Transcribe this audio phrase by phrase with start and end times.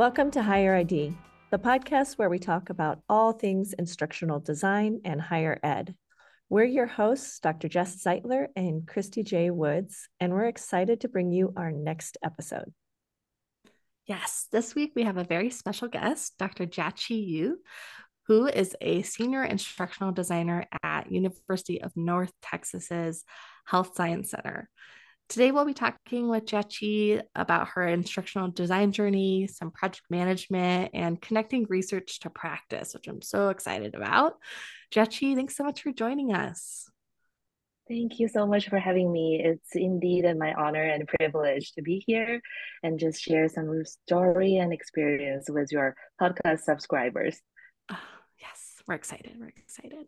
[0.00, 1.12] Welcome to Higher ID,
[1.50, 5.94] the podcast where we talk about all things instructional design and higher ed.
[6.48, 7.68] We're your hosts, Dr.
[7.68, 9.50] Jess Zeitler and Christy J.
[9.50, 12.72] Woods, and we're excited to bring you our next episode.
[14.06, 16.64] Yes, this week we have a very special guest, Dr.
[16.64, 17.58] Jiaqi Yu,
[18.26, 23.22] who is a senior instructional designer at University of North Texas's
[23.66, 24.70] Health Science Center.
[25.30, 31.22] Today, we'll be talking with Jiaqi about her instructional design journey, some project management, and
[31.22, 34.38] connecting research to practice, which I'm so excited about.
[34.92, 36.90] Jiaqi, thanks so much for joining us.
[37.88, 39.40] Thank you so much for having me.
[39.40, 42.40] It's indeed my honor and privilege to be here
[42.82, 47.38] and just share some story and experience with your podcast subscribers.
[47.88, 47.98] Oh,
[48.40, 49.36] yes, we're excited.
[49.38, 50.06] We're excited.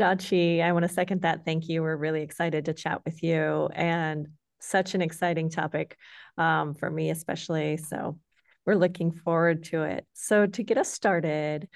[0.00, 1.44] Jiaqi, I want to second that.
[1.44, 1.82] Thank you.
[1.82, 3.68] We're really excited to chat with you.
[3.74, 4.28] And
[4.66, 5.96] such an exciting topic
[6.36, 7.76] um, for me, especially.
[7.76, 8.18] So
[8.66, 10.06] we're looking forward to it.
[10.12, 11.68] So, to get us started,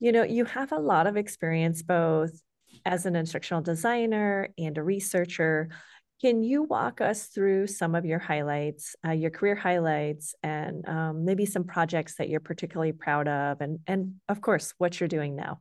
[0.00, 2.32] you know, you have a lot of experience both
[2.84, 5.68] as an instructional designer and a researcher.
[6.20, 11.24] Can you walk us through some of your highlights, uh, your career highlights, and um,
[11.24, 15.36] maybe some projects that you're particularly proud of, and and of course, what you're doing
[15.36, 15.60] now?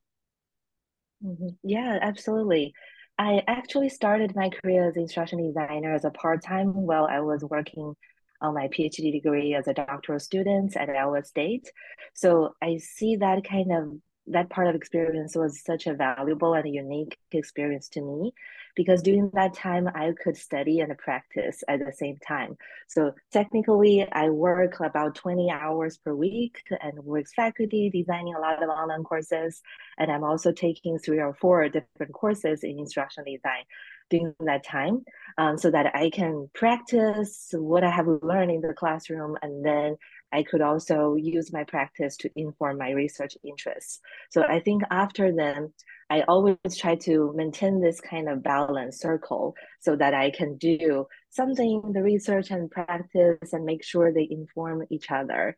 [1.23, 1.49] Mm-hmm.
[1.63, 2.73] Yeah, absolutely.
[3.19, 7.95] I actually started my career as instruction designer as a part-time while I was working
[8.41, 11.71] on my PhD degree as a doctoral student at Iowa State.
[12.13, 16.73] So I see that kind of that part of experience was such a valuable and
[16.73, 18.33] unique experience to me
[18.77, 22.55] because during that time I could study and practice at the same time.
[22.87, 28.63] So technically, I work about 20 hours per week and with faculty designing a lot
[28.63, 29.61] of online courses.
[29.97, 33.63] And I'm also taking three or four different courses in instructional design
[34.09, 35.03] during that time
[35.37, 39.97] um, so that I can practice what I have learned in the classroom and then
[40.31, 44.01] I could also use my practice to inform my research interests.
[44.29, 45.73] So I think after then,
[46.09, 51.05] I always try to maintain this kind of balance circle so that I can do
[51.29, 55.55] something in the research and practice and make sure they inform each other.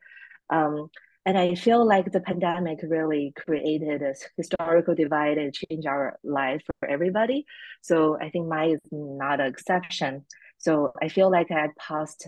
[0.50, 0.90] Um,
[1.30, 6.64] and I feel like the pandemic really created a historical divide and changed our life
[6.80, 7.46] for everybody.
[7.82, 10.26] So I think mine is not an exception.
[10.58, 12.28] So I feel like I passed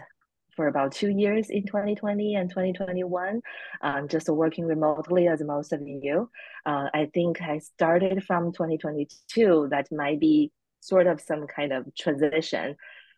[0.56, 3.42] for about two years in 2020 and 2021,
[3.82, 6.30] um, just working remotely as most of you.
[6.68, 9.70] Uh, I think I started from 2022.
[9.72, 12.76] That might be sort of some kind of transition.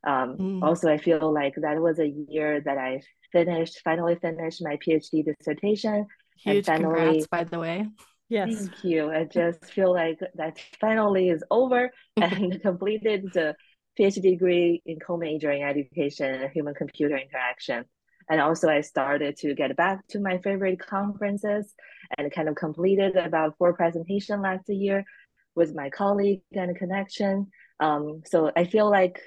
[0.08, 0.64] Um, mm.
[0.64, 3.02] Also, I feel like that was a year that I
[3.34, 6.08] finished, finally finished my PhD dissertation.
[6.38, 7.88] Huge and finally, congrats, by the way.
[8.30, 8.56] Yes.
[8.56, 9.12] Thank you.
[9.12, 13.56] I just feel like that finally is over and completed the
[14.00, 17.86] PhD degree in co-majoring education and human computer interaction.
[18.30, 21.74] And also I started to get back to my favorite conferences
[22.18, 25.04] and kind of completed about four presentations last year
[25.56, 27.48] with my colleague and connection.
[27.80, 29.20] Um, so I feel like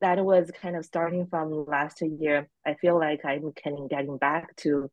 [0.00, 2.48] that was kind of starting from last year.
[2.66, 4.90] I feel like I'm kind of getting back to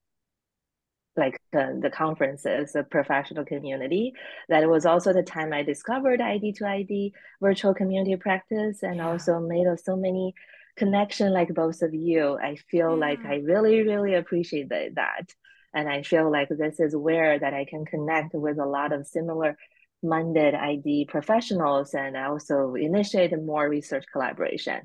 [1.15, 4.13] like the, the conferences, the professional community.
[4.49, 9.09] That was also the time I discovered ID to ID virtual community practice and yeah.
[9.09, 10.33] also made so many
[10.75, 12.37] connection like both of you.
[12.41, 13.07] I feel yeah.
[13.07, 15.33] like I really, really appreciate that.
[15.75, 19.07] And I feel like this is where that I can connect with a lot of
[19.07, 19.57] similar
[20.03, 24.81] minded ID professionals and also initiate more research collaboration.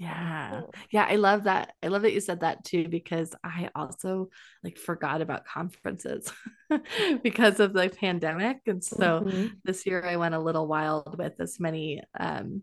[0.00, 0.62] Yeah.
[0.90, 1.74] Yeah, I love that.
[1.82, 4.30] I love that you said that too because I also
[4.64, 6.32] like forgot about conferences
[7.22, 9.46] because of the pandemic and so mm-hmm.
[9.62, 12.62] this year I went a little wild with as many um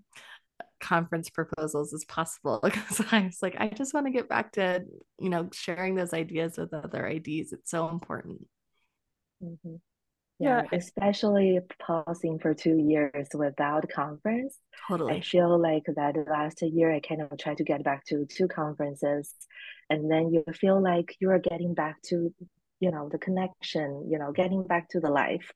[0.82, 4.84] conference proposals as possible because I was like I just want to get back to,
[5.20, 7.54] you know, sharing those ideas with other IDs.
[7.54, 8.48] It's so important.
[9.44, 9.76] Mm-hmm
[10.40, 14.58] yeah, yeah, especially pausing for two years without conference.
[14.88, 15.16] Totally.
[15.16, 18.48] I feel like that last year I kind of tried to get back to two
[18.48, 19.34] conferences
[19.90, 22.34] and then you feel like you're getting back to,
[22.80, 25.52] you know, the connection, you know, getting back to the life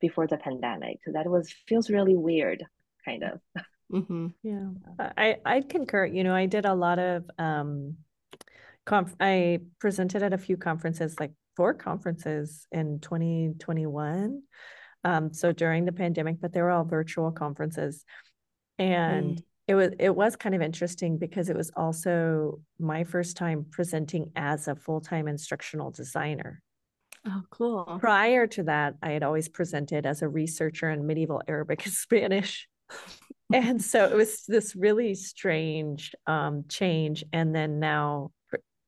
[0.00, 0.98] before the pandemic.
[1.06, 2.64] That was feels really weird,
[3.04, 3.64] kind of.
[3.92, 4.28] Mm-hmm.
[4.42, 4.68] Yeah.
[4.98, 6.06] I, I concur.
[6.06, 7.96] You know, I did a lot of um
[8.86, 14.42] conf- I presented at a few conferences like four conferences in 2021.
[15.04, 18.02] Um, so during the pandemic, but they were all virtual conferences.
[18.78, 19.42] And mm.
[19.68, 24.32] it was it was kind of interesting because it was also my first time presenting
[24.36, 26.62] as a full-time instructional designer.
[27.28, 27.98] Oh, cool.
[28.00, 32.68] Prior to that, I had always presented as a researcher in medieval Arabic and Spanish.
[33.52, 37.22] and so it was this really strange um, change.
[37.34, 38.30] And then now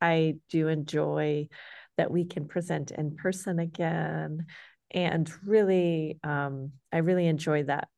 [0.01, 1.49] I do enjoy
[1.97, 4.47] that we can present in person again.
[4.91, 7.89] And really, um, I really enjoy that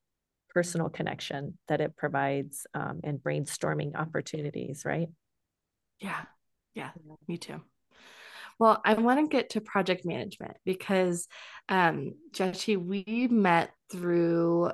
[0.51, 5.09] personal connection that it provides um, and brainstorming opportunities, right?
[6.01, 6.23] Yeah,
[6.75, 6.91] yeah,
[7.27, 7.61] me too.
[8.59, 11.27] Well, I want to get to project management because,
[11.69, 12.15] um,
[12.77, 14.71] we met through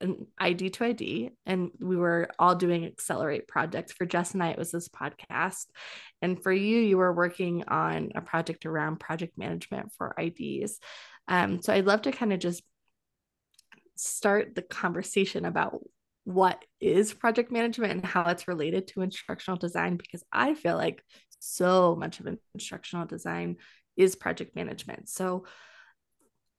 [0.00, 3.92] an ID to ID, and we were all doing Accelerate projects.
[3.92, 5.66] For Jess and I, it was this podcast.
[6.22, 10.78] And for you, you were working on a project around project management for IDs.
[11.28, 12.62] Um, so I'd love to kind of just
[13.96, 15.80] start the conversation about
[16.24, 21.02] what is project management and how it's related to instructional design because I feel like
[21.38, 23.56] so much of instructional design
[23.96, 25.08] is project management.
[25.08, 25.44] So,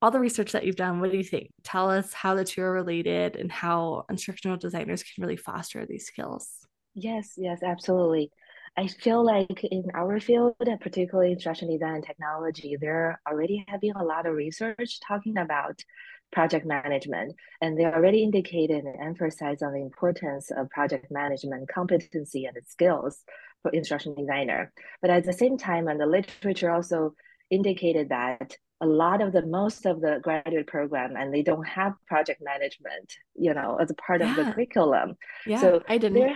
[0.02, 1.50] all the research that you've done, what do you think?
[1.64, 6.06] Tell us how the two are related and how instructional designers can really foster these
[6.06, 6.50] skills.
[6.96, 8.32] Yes, yes, absolutely.
[8.78, 14.04] I feel like in our field, particularly instruction design and technology, there already been a
[14.04, 15.84] lot of research talking about
[16.32, 22.46] project management, and they already indicated and emphasized on the importance of project management competency
[22.46, 23.24] and skills
[23.62, 24.72] for instruction designer.
[25.02, 27.14] But at the same time, and the literature also
[27.50, 31.94] indicated that a lot of the most of the graduate program and they don't have
[32.08, 34.30] project management, you know, as a part yeah.
[34.32, 35.16] of the curriculum.
[35.46, 36.20] Yeah, so I didn't.
[36.20, 36.36] There,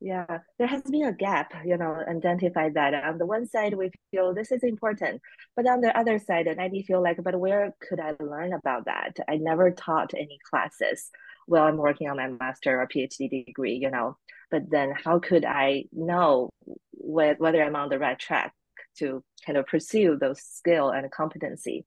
[0.00, 3.90] yeah, there has been a gap, you know, identified that on the one side we
[4.10, 5.22] feel this is important,
[5.54, 8.84] but on the other side, and I feel like, but where could I learn about
[8.86, 9.16] that?
[9.28, 11.10] I never taught any classes
[11.46, 14.18] while I'm working on my master or PhD degree, you know,
[14.50, 16.50] but then how could I know
[16.92, 18.52] wh- whether I'm on the right track
[18.98, 21.86] to kind of pursue those skill and competency?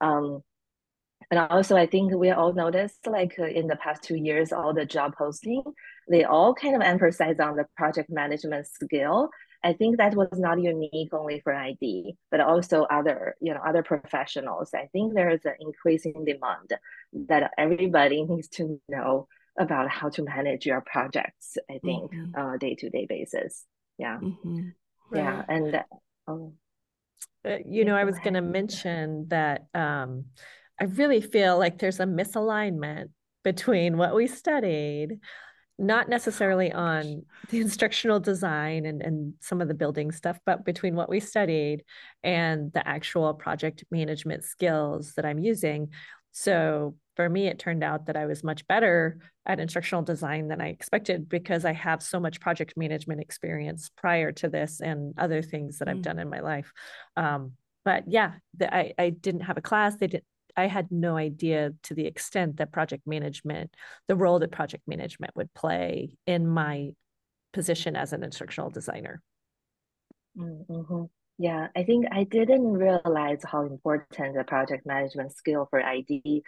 [0.00, 0.42] Um,
[1.30, 4.72] and also, I think we all noticed, like uh, in the past two years, all
[4.72, 5.62] the job posting,
[6.08, 9.28] they all kind of emphasize on the project management skill.
[9.62, 13.82] I think that was not unique only for ID, but also other, you know, other
[13.82, 14.70] professionals.
[14.72, 16.72] I think there is an increasing demand
[17.28, 19.26] that everybody needs to know
[19.58, 21.58] about how to manage your projects.
[21.68, 22.40] I think mm-hmm.
[22.40, 23.64] uh, day to day basis.
[23.98, 24.68] Yeah, mm-hmm.
[25.10, 25.24] right.
[25.24, 25.82] yeah, and
[26.28, 26.52] oh.
[27.44, 30.26] Uh, you know, I was going to mention that um,
[30.80, 33.10] I really feel like there's a misalignment
[33.44, 35.20] between what we studied,
[35.78, 40.96] not necessarily on the instructional design and, and some of the building stuff, but between
[40.96, 41.84] what we studied
[42.22, 45.90] and the actual project management skills that I'm using.
[46.32, 50.60] So for me, it turned out that I was much better at instructional design than
[50.60, 55.42] I expected because I have so much project management experience prior to this and other
[55.42, 55.90] things that mm.
[55.90, 56.72] I've done in my life.
[57.16, 57.54] Um,
[57.84, 59.96] but yeah, the, I, I didn't have a class.
[59.96, 60.26] They didn't
[60.56, 63.74] I had no idea to the extent that project management,
[64.06, 66.90] the role that project management would play in my
[67.52, 69.22] position as an instructional designer.
[70.38, 71.04] Mm-hmm.
[71.38, 76.42] Yeah, I think I didn't realize how important the project management skill for ID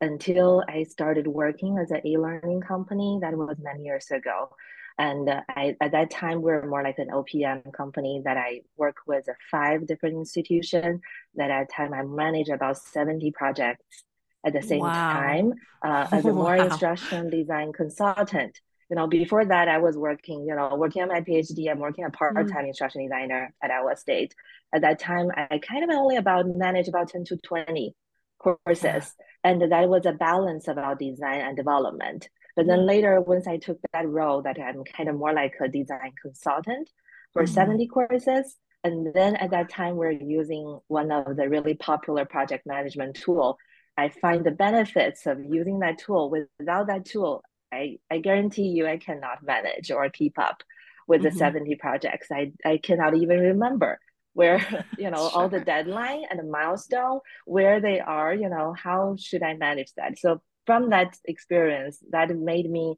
[0.00, 3.18] until I started working as an e-learning company.
[3.20, 4.50] That was many years ago.
[4.98, 8.62] And uh, I, at that time, we are more like an OPM company that I
[8.76, 11.00] work with five different institutions.
[11.34, 14.04] That at time I manage about 70 projects
[14.44, 15.12] at the same wow.
[15.12, 16.66] time uh, as a more wow.
[16.66, 18.60] instruction design consultant.
[18.88, 21.70] You know, before that, I was working, you know, working on my PhD.
[21.70, 22.68] I'm working a part-time mm.
[22.68, 24.34] instruction designer at Iowa State.
[24.72, 27.94] At that time, I kind of only about managed about 10 to 20
[28.38, 28.84] courses.
[28.84, 29.02] Yeah.
[29.44, 32.28] And that was a balance about design and development.
[32.56, 35.68] But then later, once I took that role, that I'm kind of more like a
[35.68, 36.90] design consultant
[37.32, 37.54] for mm-hmm.
[37.54, 38.56] 70 courses.
[38.82, 43.58] And then at that time, we're using one of the really popular project management tool.
[43.98, 46.30] I find the benefits of using that tool.
[46.30, 47.42] Without that tool,
[47.72, 50.62] I, I guarantee you I cannot manage or keep up
[51.08, 51.34] with mm-hmm.
[51.34, 52.28] the 70 projects.
[52.30, 53.98] I, I cannot even remember
[54.32, 54.58] where
[54.98, 55.30] you know sure.
[55.34, 59.90] all the deadline and the milestone where they are you know how should i manage
[59.96, 62.96] that so from that experience, that made me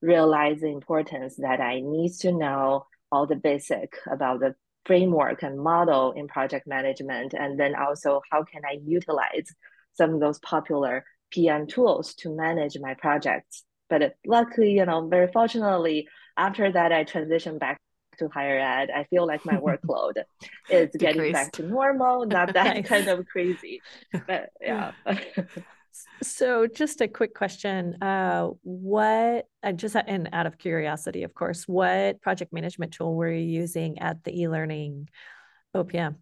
[0.00, 4.54] realize the importance that I need to know all the basic about the
[4.86, 9.46] framework and model in project management, and then also how can I utilize
[9.92, 13.64] some of those popular PM tools to manage my projects.
[13.90, 17.78] But luckily, you know, very fortunately, after that, I transitioned back
[18.18, 18.90] to higher ed.
[18.90, 20.22] I feel like my workload
[20.70, 22.86] is getting back to normal, not that nice.
[22.86, 23.82] kind of crazy.
[24.26, 24.92] But yeah.
[26.22, 28.00] So, just a quick question.
[28.00, 33.30] Uh, what, uh, just and out of curiosity, of course, what project management tool were
[33.30, 35.08] you using at the e learning
[35.74, 36.16] OPM?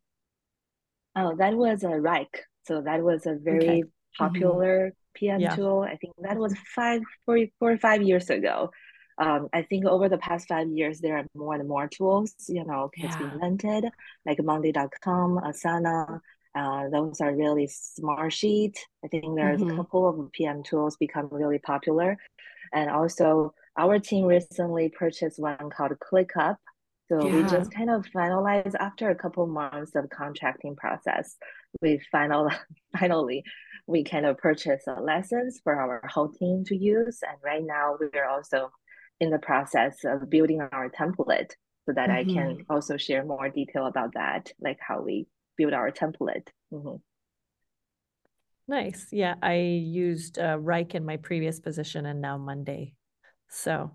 [1.16, 2.38] Oh, that was a Wrike.
[2.66, 3.80] So, that was a very okay.
[3.82, 4.24] Mm-hmm.
[4.24, 4.92] popular.
[5.18, 5.56] PM yeah.
[5.56, 5.86] tool.
[5.88, 8.70] I think that was five, four, four or five years ago.
[9.18, 12.64] um, I think over the past five years, there are more and more tools, you
[12.64, 13.84] know, has been invented,
[14.24, 16.20] like Monday.com, Asana.
[16.54, 18.76] Uh, those are really Smartsheet.
[19.04, 19.72] I think there's mm-hmm.
[19.72, 22.16] a couple of PM tools become really popular.
[22.72, 26.56] And also our team recently purchased one called ClickUp.
[27.08, 27.36] So yeah.
[27.36, 31.36] we just kind of finalized after a couple months of contracting process.
[31.80, 32.50] We final
[32.98, 33.44] finally
[33.88, 37.20] we kind of purchased lessons for our whole team to use.
[37.26, 38.70] And right now we are also
[39.18, 41.52] in the process of building our template
[41.86, 42.30] so that mm-hmm.
[42.30, 42.72] I can mm-hmm.
[42.72, 45.26] also share more detail about that, like how we
[45.56, 46.48] build our template.
[46.72, 46.96] Mm-hmm.
[48.68, 49.06] Nice.
[49.10, 52.94] Yeah, I used uh, Wrike in my previous position and now Monday.
[53.48, 53.92] So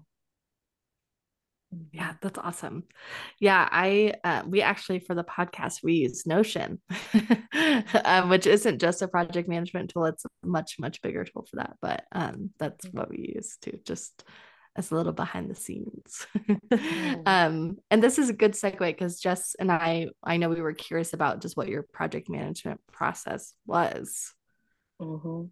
[1.91, 2.83] yeah, that's awesome.
[3.39, 6.79] Yeah, I uh, we actually for the podcast we use Notion,
[8.05, 11.57] um, which isn't just a project management tool; it's a much much bigger tool for
[11.57, 11.77] that.
[11.81, 14.23] But um, that's what we use too, just
[14.75, 16.25] as a little behind the scenes.
[17.25, 20.73] um, and this is a good segue because Jess and I, I know we were
[20.73, 24.33] curious about just what your project management process was.
[24.99, 25.43] Mm-hmm.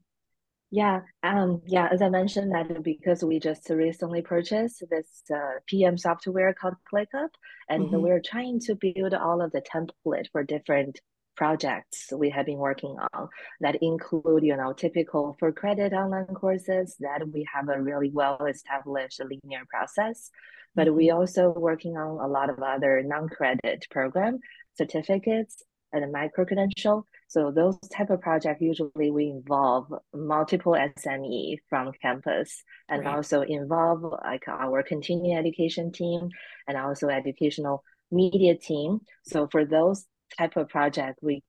[0.73, 1.89] Yeah, um, yeah.
[1.91, 7.27] As I mentioned, that because we just recently purchased this uh, PM software called ClickUp,
[7.67, 8.01] and mm-hmm.
[8.01, 10.99] we're trying to build all of the template for different
[11.35, 13.27] projects we have been working on
[13.61, 18.37] that include, you know, typical for credit online courses that we have a really well
[18.45, 20.29] established linear process.
[20.75, 20.97] But mm-hmm.
[20.97, 24.39] we also working on a lot of other non-credit program
[24.77, 31.93] certificates and micro credential so those type of projects usually we involve multiple SME from
[32.01, 33.15] campus and right.
[33.15, 36.27] also involve like our continuing education team
[36.67, 39.00] and also educational media team.
[39.23, 40.05] So for those
[40.38, 41.41] type of project, we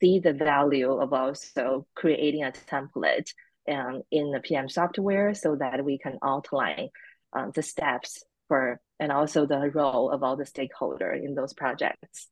[0.00, 3.28] see the value of also creating a template
[3.70, 6.88] um, in the PM software so that we can outline
[7.34, 12.28] um, the steps for and also the role of all the stakeholder in those projects.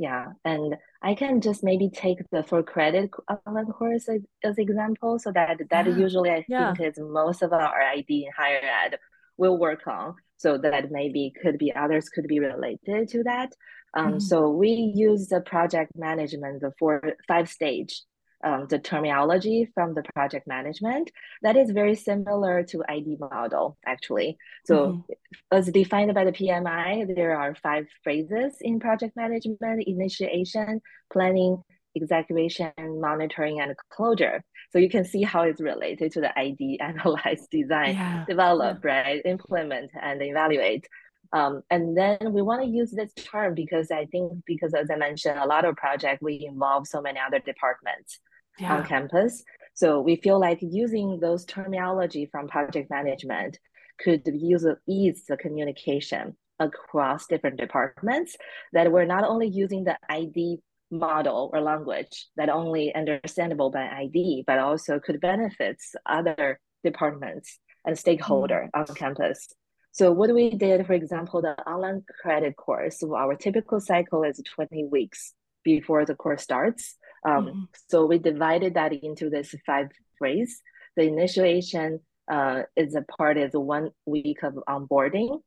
[0.00, 3.10] Yeah, and I can just maybe take the for credit
[3.46, 5.94] online course as, as example, so that that yeah.
[5.94, 6.72] usually I yeah.
[6.72, 8.98] think is most of our ID in higher ed
[9.36, 10.14] will work on.
[10.38, 13.52] So that maybe could be others could be related to that.
[13.92, 14.22] Um, mm.
[14.22, 18.00] So we use the project management, the four five stage
[18.42, 21.10] um, the terminology from the project management
[21.42, 24.38] that is very similar to ID model actually.
[24.64, 25.12] So mm-hmm.
[25.50, 30.80] as defined by the PMI, there are five phases in project management, initiation,
[31.12, 31.62] planning,
[31.96, 34.42] execution, monitoring, and closure.
[34.70, 38.24] So you can see how it's related to the ID, analyze, design, yeah.
[38.28, 38.90] develop, yeah.
[38.90, 40.86] right, implement, and evaluate.
[41.32, 44.96] Um, and then we want to use this term because I think because as I
[44.96, 48.18] mentioned, a lot of project we involve so many other departments
[48.60, 48.76] yeah.
[48.76, 49.42] on campus.
[49.74, 53.58] So we feel like using those terminology from project management
[53.98, 58.36] could use ease the communication across different departments
[58.72, 60.58] that we're not only using the ID
[60.90, 67.98] model or language that only understandable by ID, but also could benefit other departments and
[67.98, 68.78] stakeholder mm.
[68.88, 69.48] on campus.
[69.92, 74.84] So what we did, for example, the online credit course, our typical cycle is 20
[74.84, 76.96] weeks before the course starts.
[77.26, 77.62] Um, mm-hmm.
[77.88, 80.62] So we divided that into this five phrase.
[80.96, 82.00] The initiation
[82.30, 85.40] uh, is a part is one week of onboarding.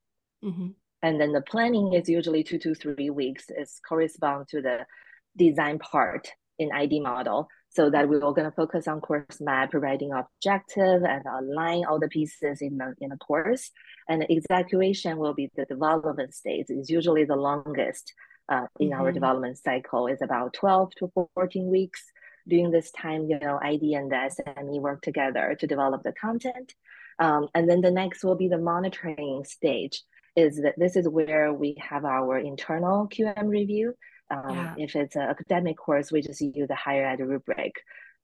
[0.43, 0.67] Mm-hmm.
[1.01, 3.45] And then the planning is usually two to three weeks.
[3.49, 4.85] It's correspond to the
[5.37, 7.49] design part in ID model.
[7.69, 11.99] So that we're all going to focus on course map, providing objective, and align all
[11.99, 13.71] the pieces in the in the course.
[14.07, 16.67] And the execution will be the development stage.
[16.69, 18.13] It's usually the longest
[18.50, 19.01] uh, in mm-hmm.
[19.01, 22.03] our development cycle is about 12 to 14 weeks.
[22.45, 26.73] During this time, you know, ID and the SME work together to develop the content.
[27.17, 30.03] Um, and then the next will be the monitoring stage
[30.35, 33.93] is that this is where we have our internal QM review.
[34.29, 34.75] Um, yeah.
[34.77, 37.75] If it's an academic course, we just use the higher ed rubric.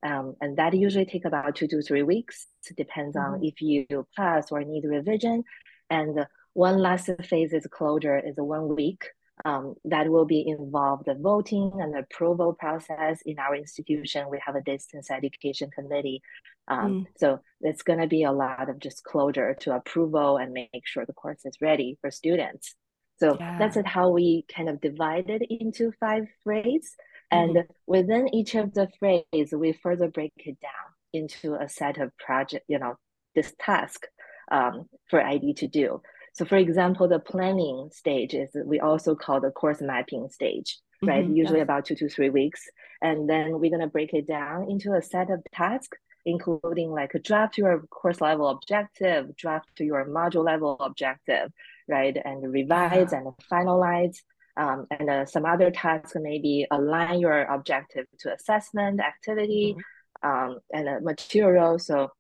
[0.03, 2.47] Um, and that usually take about two to three weeks.
[2.69, 3.35] It depends mm-hmm.
[3.35, 3.85] on if you
[4.17, 5.43] pass or need revision.
[5.89, 9.05] And one last phase is closure is one week
[9.46, 14.29] um, that will be involved the voting and the approval process in our institution.
[14.29, 16.22] We have a distance education committee.
[16.67, 17.05] Um, mm.
[17.17, 21.05] So it's going to be a lot of just closure to approval and make sure
[21.05, 22.75] the course is ready for students.
[23.19, 23.58] So yeah.
[23.60, 26.96] that's how we kind of divided into five phrases.
[27.31, 27.72] And mm-hmm.
[27.86, 30.72] within each of the phrase, we further break it down
[31.13, 32.96] into a set of project, you know,
[33.36, 34.08] this task
[34.51, 36.01] um, for ID to do.
[36.33, 41.24] So for example, the planning stage is we also call the course mapping stage, right?
[41.24, 42.62] Mm-hmm, Usually about two to three weeks.
[43.01, 47.19] And then we're gonna break it down into a set of tasks including like a
[47.19, 51.51] draft your course level objective, draft to your module level objective,
[51.88, 52.17] right?
[52.24, 53.19] And revise yeah.
[53.19, 54.17] and finalize.
[54.57, 59.75] Um, and uh, some other tasks maybe align your objective to assessment activity
[60.24, 60.51] mm-hmm.
[60.51, 61.79] um, and uh, material.
[61.79, 62.12] So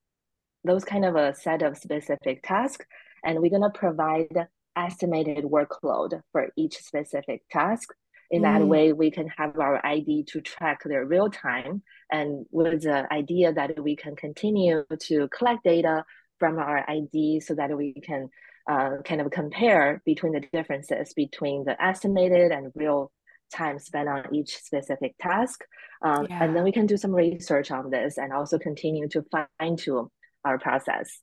[0.63, 2.85] those kind of a set of specific tasks.
[3.23, 7.93] And we're gonna provide estimated workload for each specific task.
[8.31, 8.67] In that mm.
[8.67, 13.51] way, we can have our ID to track their real time and with the idea
[13.53, 16.05] that we can continue to collect data
[16.37, 18.29] from our ID so that we can
[18.69, 23.11] uh, kind of compare between the differences between the estimated and real
[23.51, 25.63] time spent on each specific task.
[26.03, 26.43] Um, yeah.
[26.43, 30.07] And then we can do some research on this and also continue to fine tune
[30.45, 31.19] our process.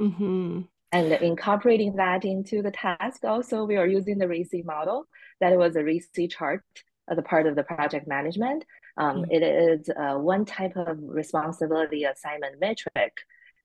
[0.00, 0.62] Mm-hmm.
[0.92, 5.06] And incorporating that into the task, also we are using the RACI model.
[5.40, 6.62] That was a RACI chart
[7.10, 8.64] as a part of the project management.
[8.96, 9.30] Um, mm-hmm.
[9.30, 13.12] it is uh, one type of responsibility assignment metric.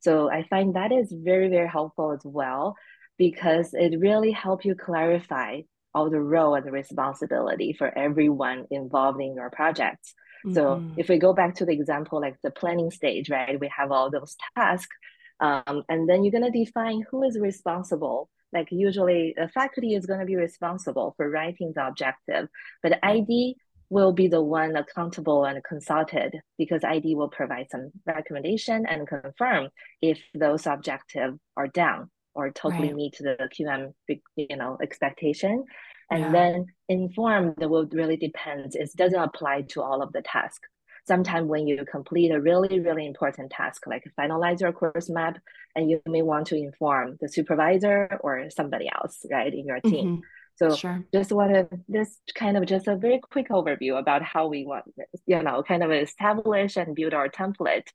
[0.02, 2.76] So I find that is very, very helpful as well
[3.18, 5.62] because it really helps you clarify
[5.94, 10.14] all the role and the responsibility for everyone involved in your projects.
[10.46, 10.56] Mm-hmm.
[10.56, 13.92] So if we go back to the example, like the planning stage, right, we have
[13.92, 14.96] all those tasks,
[15.42, 18.30] um, and then you're gonna define who is responsible.
[18.54, 22.48] Like usually, the faculty is gonna be responsible for writing the objective,
[22.84, 23.56] but ID
[23.90, 29.68] will be the one accountable and consulted because ID will provide some recommendation and confirm
[30.02, 32.96] if those objectives are down or totally right.
[32.96, 33.94] meet the QM,
[34.38, 35.66] you know, expectation.
[36.10, 36.32] And yeah.
[36.32, 38.76] then informed will really depends.
[38.76, 40.70] It doesn't apply to all of the tasks.
[41.08, 45.40] Sometimes when you complete a really, really important task, like finalize your course map,
[45.76, 50.06] and you may want to inform the supervisor or somebody else, right, in your team.
[50.06, 50.20] Mm-hmm.
[50.58, 51.04] So sure.
[51.12, 54.86] just want to this kind of just a very quick overview about how we want,
[55.26, 57.88] you know, kind of establish and build our template,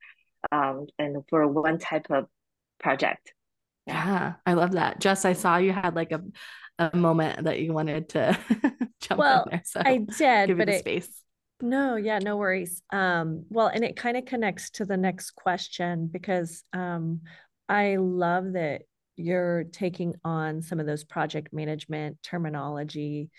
[0.51, 2.27] um, and for one type of
[2.81, 3.33] project.
[3.87, 5.01] Yeah, I love that.
[5.01, 6.23] Jess, I saw you had like a
[6.79, 8.39] a moment that you wanted to
[9.01, 9.63] jump well, in there.
[9.65, 11.23] So I did, but it, a space.
[11.61, 12.83] No, yeah, no worries.
[12.93, 17.23] Um, well, and it kind of connects to the next question because um,
[17.69, 18.83] I love that
[19.17, 23.31] you're taking on some of those project management terminology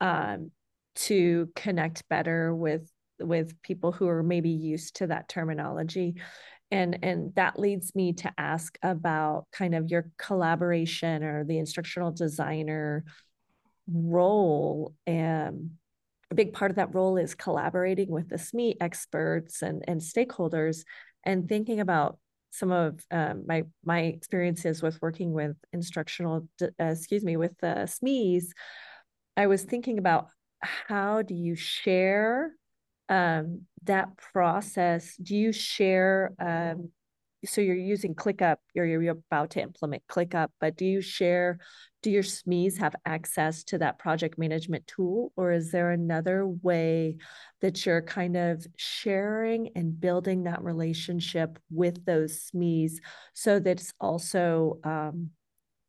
[0.00, 0.50] um,
[0.96, 6.14] to connect better with with people who are maybe used to that terminology
[6.70, 12.12] and and that leads me to ask about kind of your collaboration or the instructional
[12.12, 13.04] designer
[13.92, 15.70] role and
[16.30, 20.84] a big part of that role is collaborating with the SME experts and, and stakeholders
[21.24, 22.18] and thinking about
[22.50, 27.66] some of um, my my experiences with working with instructional uh, excuse me with the
[27.66, 28.46] SMEs
[29.38, 30.28] I was thinking about
[30.60, 32.52] how do you share
[33.08, 36.32] um, that process, do you share?
[36.40, 36.90] Um,
[37.44, 41.60] so you're using ClickUp, you're, you're about to implement ClickUp, but do you share?
[42.02, 47.16] Do your SMEs have access to that project management tool, or is there another way
[47.60, 52.92] that you're kind of sharing and building that relationship with those SMEs
[53.34, 55.30] so that it's also um,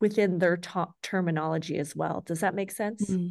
[0.00, 2.22] within their top terminology as well?
[2.26, 3.08] Does that make sense?
[3.08, 3.28] Mm-hmm.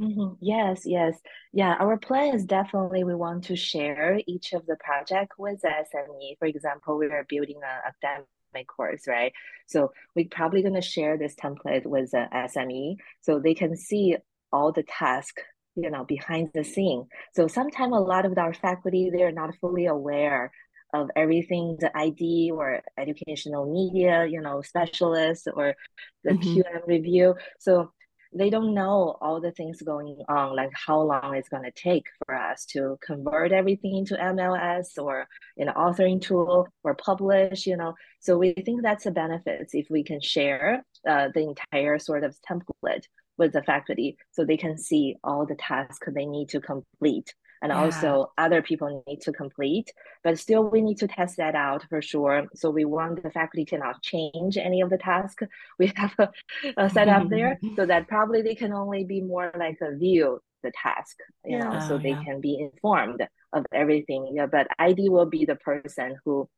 [0.00, 0.34] Mm-hmm.
[0.40, 1.16] Yes, yes.
[1.52, 6.36] Yeah, our plan is definitely we want to share each of the project with SME.
[6.38, 8.26] For example, we are building an academic
[8.62, 9.32] course, right?
[9.66, 14.16] So we're probably going to share this template with the SME so they can see
[14.52, 15.42] all the tasks
[15.76, 19.86] you know behind the scene so sometimes a lot of our faculty they're not fully
[19.86, 20.52] aware
[20.92, 25.74] of everything the id or educational media you know specialists or
[26.22, 26.60] the mm-hmm.
[26.60, 27.90] qm review so
[28.34, 32.04] they don't know all the things going on, like how long it's going to take
[32.24, 37.94] for us to convert everything into MLS or an authoring tool or publish, you know.
[38.20, 42.36] So we think that's a benefit if we can share uh, the entire sort of
[42.48, 43.04] template
[43.36, 47.70] with the faculty so they can see all the tasks they need to complete and
[47.70, 47.82] yeah.
[47.82, 49.90] also other people need to complete.
[50.22, 52.46] But still, we need to test that out for sure.
[52.54, 55.44] So we want the faculty cannot change any of the tasks
[55.78, 56.28] we have a,
[56.76, 60.40] a set up there, so that probably they can only be more like a view
[60.62, 61.64] the task, you yeah.
[61.64, 62.24] know, so oh, they yeah.
[62.24, 64.32] can be informed of everything.
[64.34, 66.48] Yeah, but ID will be the person who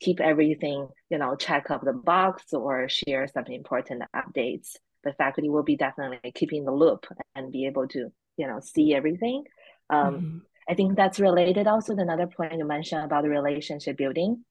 [0.00, 4.76] keep everything, you know, check up the box or share some important updates.
[5.04, 8.94] The faculty will be definitely keeping the loop and be able to, you know, see
[8.94, 9.44] everything.
[9.90, 10.38] Um, mm-hmm.
[10.68, 14.44] I think that's related also to another point you mentioned about the relationship building.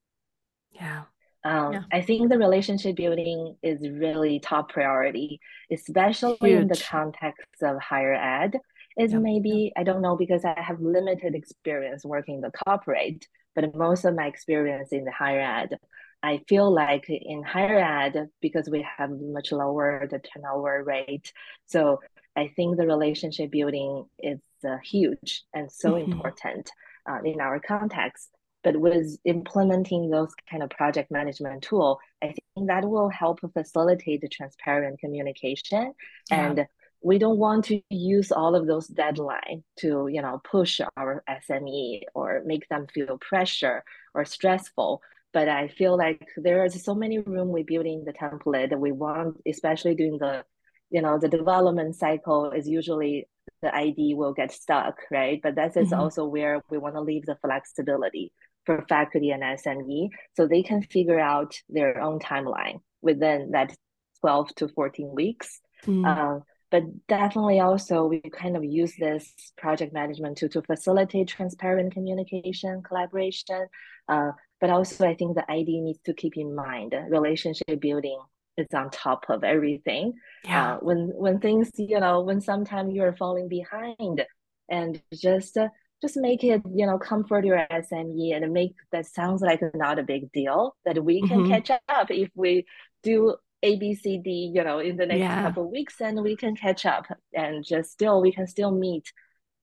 [0.72, 1.04] Yeah.
[1.44, 1.84] Um, yeah.
[1.92, 5.40] I think the relationship building is really top priority,
[5.72, 6.62] especially Huge.
[6.62, 8.60] in the context of higher ed.
[8.98, 9.22] is yep.
[9.22, 14.06] maybe I don't know because I have limited experience working in the corporate, but most
[14.06, 15.78] of my experience in the higher ed,
[16.24, 21.34] I feel like in higher ed because we have much lower the turnover rate,
[21.66, 22.00] so
[22.36, 26.12] I think the relationship building is uh, huge and so mm-hmm.
[26.12, 26.70] important
[27.10, 28.30] uh, in our context.
[28.64, 34.22] But with implementing those kind of project management tool, I think that will help facilitate
[34.22, 35.94] the transparent communication
[36.30, 36.46] yeah.
[36.46, 36.68] and
[37.02, 42.02] we don't want to use all of those deadline to you know push our sme
[42.14, 45.02] or make them feel pressure or stressful
[45.34, 48.92] but i feel like there is so many room we building the template that we
[48.92, 50.44] want especially during the
[50.92, 53.28] you know the development cycle is usually
[53.62, 56.00] the id will get stuck right but that is mm-hmm.
[56.00, 58.32] also where we want to leave the flexibility
[58.66, 63.76] for faculty and sme so they can figure out their own timeline within that
[64.20, 66.06] 12 to 14 weeks mm.
[66.06, 71.92] uh, but definitely also we kind of use this project management to, to facilitate transparent
[71.92, 73.68] communication collaboration
[74.10, 78.20] uh, but also i think the id needs to keep in mind relationship building
[78.58, 80.74] is on top of everything yeah.
[80.74, 84.26] Uh, when when things you know when sometimes you're falling behind
[84.70, 85.70] and just uh,
[86.02, 90.04] just make it you know comfort your sme and make that sounds like not a
[90.04, 91.52] big deal that we can mm-hmm.
[91.52, 92.66] catch up if we
[93.04, 95.44] do a B C D, you know, in the next yeah.
[95.44, 99.12] couple weeks, and we can catch up and just still we can still meet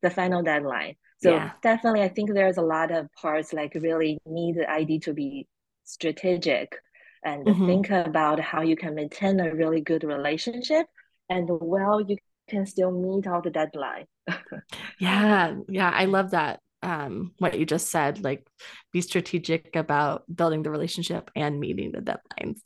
[0.02, 0.94] the final deadline.
[1.20, 1.50] So yeah.
[1.62, 5.48] definitely, I think there's a lot of parts like really need the ID to be
[5.84, 6.76] strategic
[7.24, 7.66] and mm-hmm.
[7.66, 10.86] think about how you can maintain a really good relationship
[11.28, 12.16] and well you
[12.48, 14.06] can still meet all the deadline.
[14.98, 18.46] yeah, yeah, I love that um, what you just said, like
[18.92, 22.60] be strategic about building the relationship and meeting the deadlines.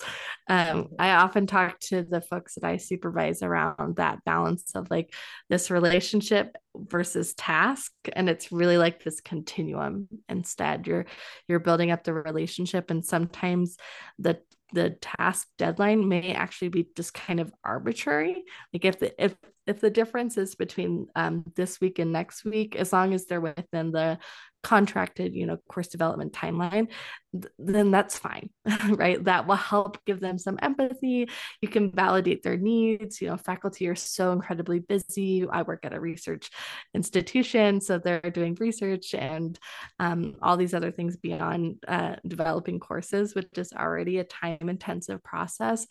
[0.48, 0.88] Um.
[0.98, 5.14] I often talk to the folks that I supervise around that balance of like
[5.48, 10.08] this relationship versus task, and it's really like this continuum.
[10.28, 11.06] Instead, you're
[11.48, 13.76] you're building up the relationship, and sometimes
[14.18, 14.38] the
[14.72, 18.44] the task deadline may actually be just kind of arbitrary.
[18.72, 19.34] Like if the if
[19.66, 23.40] if the difference is between um, this week and next week, as long as they're
[23.40, 24.18] within the
[24.62, 26.88] contracted, you know, course development timeline,
[27.32, 28.48] th- then that's fine,
[28.90, 29.22] right?
[29.24, 31.28] That will help give them some empathy.
[31.60, 33.20] You can validate their needs.
[33.20, 35.44] You know, faculty are so incredibly busy.
[35.50, 36.50] I work at a research
[36.94, 39.58] institution, so they're doing research and
[39.98, 45.22] um, all these other things beyond uh, developing courses, which is already a time intensive
[45.24, 45.86] process.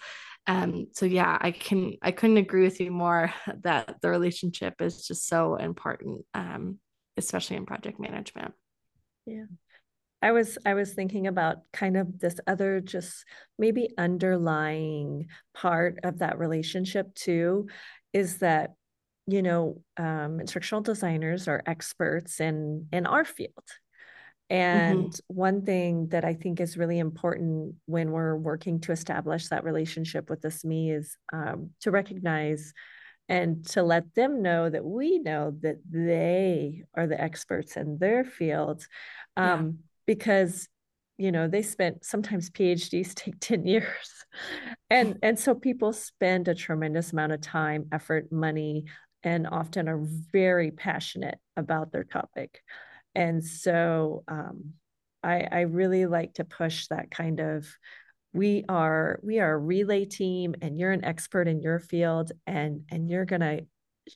[0.47, 5.06] Um, so yeah, I can I couldn't agree with you more that the relationship is
[5.06, 6.80] just so important, um,
[7.17, 8.54] especially in project management.
[9.25, 9.45] Yeah.
[10.21, 13.25] I was I was thinking about kind of this other just
[13.58, 17.67] maybe underlying part of that relationship too
[18.13, 18.75] is that
[19.25, 23.63] you know um, instructional designers are experts in in our field
[24.51, 25.33] and mm-hmm.
[25.33, 30.29] one thing that I think is really important when we're working to establish that relationship
[30.29, 32.73] with the SME is um, to recognize
[33.29, 38.25] and to let them know that we know that they are the experts in their
[38.25, 38.85] field
[39.37, 39.71] um, yeah.
[40.05, 40.67] because
[41.17, 44.25] you know they spent sometimes phds take 10 years
[44.89, 48.85] and and so people spend a tremendous amount of time effort money
[49.21, 52.61] and often are very passionate about their topic
[53.15, 54.74] and so um,
[55.24, 57.67] I, I really like to push that kind of
[58.34, 62.82] we are we are a relay team and you're an expert in your field and
[62.89, 63.65] and you're going to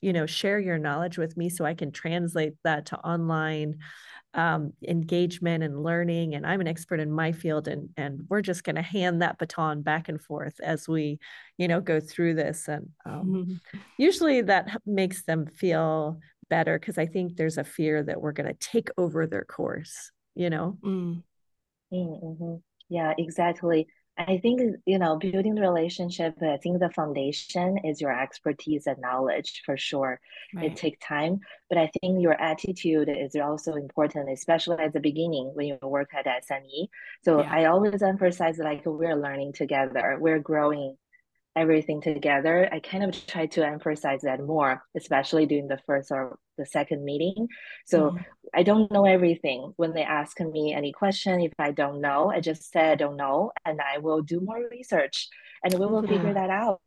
[0.02, 3.76] you know share your knowledge with me so i can translate that to online
[4.34, 8.64] um, engagement and learning and i'm an expert in my field and and we're just
[8.64, 11.18] going to hand that baton back and forth as we
[11.56, 13.78] you know go through this and um, mm-hmm.
[13.96, 18.52] usually that makes them feel better because I think there's a fear that we're going
[18.52, 20.78] to take over their course, you know?
[20.84, 21.22] Mm.
[21.92, 22.54] Mm-hmm.
[22.88, 23.86] Yeah, exactly.
[24.18, 28.96] I think, you know, building the relationship, I think the foundation is your expertise and
[28.98, 30.20] knowledge for sure.
[30.54, 30.66] Right.
[30.72, 35.50] It takes time, but I think your attitude is also important, especially at the beginning
[35.52, 36.88] when you work at SME.
[37.24, 37.52] So yeah.
[37.52, 40.96] I always emphasize like we're learning together, we're growing
[41.56, 46.38] everything together, I kind of try to emphasize that more, especially during the first or
[46.58, 47.48] the second meeting.
[47.86, 48.22] So mm-hmm.
[48.54, 49.72] I don't know everything.
[49.76, 53.16] When they ask me any question, if I don't know, I just say I don't
[53.16, 55.28] know, and I will do more research,
[55.64, 56.10] and we will yeah.
[56.10, 56.80] figure that out.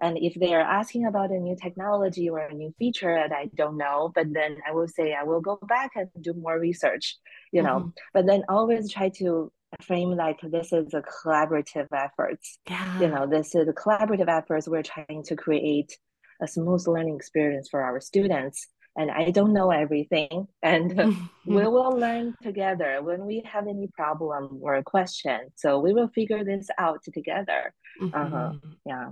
[0.00, 3.50] And if they are asking about a new technology or a new feature that I
[3.54, 7.16] don't know, but then I will say I will go back and do more research,
[7.50, 7.78] you know.
[7.78, 7.88] Mm-hmm.
[8.12, 9.50] But then always try to
[9.82, 12.58] frame like this is a collaborative efforts.
[12.68, 13.00] Yeah.
[13.00, 14.68] You know, this is a collaborative efforts.
[14.68, 15.96] We're trying to create
[16.42, 18.68] a smooth learning experience for our students.
[18.98, 20.48] and I don't know everything.
[20.62, 20.88] And
[21.44, 25.38] we will learn together when we have any problem or question.
[25.54, 27.74] So we will figure this out together.
[28.02, 28.52] Uh-huh.
[28.54, 28.60] Mhm.
[28.86, 29.08] Yeah.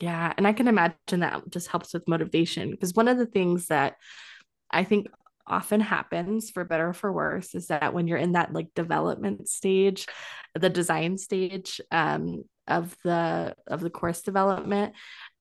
[0.00, 3.66] Yeah, and I can imagine that just helps with motivation because one of the things
[3.66, 3.96] that
[4.70, 5.08] I think
[5.48, 9.48] often happens for better or for worse is that when you're in that like development
[9.48, 10.06] stage,
[10.54, 14.94] the design stage um, of the of the course development,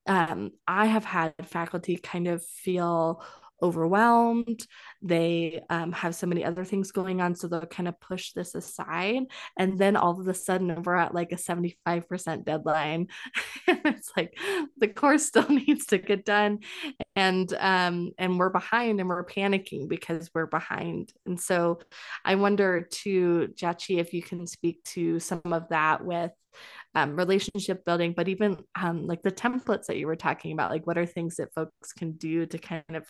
[0.08, 3.24] um, I have had faculty kind of feel
[3.62, 4.66] overwhelmed.
[5.02, 7.36] They um, have so many other things going on.
[7.36, 9.24] So they'll kind of push this aside.
[9.58, 13.08] And then all of a sudden, we're at like a 75% deadline.
[13.68, 14.38] it's like
[14.78, 16.60] the course still needs to get done.
[17.16, 21.12] And um, and we're behind and we're panicking because we're behind.
[21.26, 21.80] And so
[22.24, 26.32] I wonder to Jiaqi if you can speak to some of that with
[26.96, 30.88] um, relationship building, but even um, like the templates that you were talking about, like
[30.88, 33.06] what are things that folks can do to kind of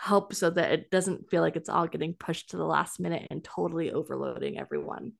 [0.00, 3.26] help so that it doesn't feel like it's all getting pushed to the last minute
[3.30, 5.12] and totally overloading everyone.